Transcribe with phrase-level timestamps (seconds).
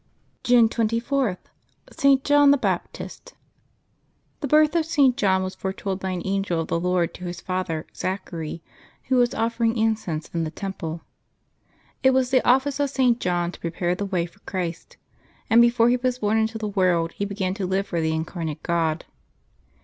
[0.43, 1.37] June 24.—
[1.91, 2.23] ST.
[2.23, 3.35] JOHN THE BAPTIST.
[4.41, 5.15] J^nHE birth of St.
[5.15, 8.63] John was foretold by an angel of the ^/ Lord to his father, Zachary,
[9.09, 11.01] who was offering in cense in the Temple.
[12.01, 13.19] It was the office of St.
[13.19, 14.97] John to pre pare the way for Christ,
[15.51, 18.63] and before he was born into the world he began to live for the Incarnate
[18.63, 19.05] God.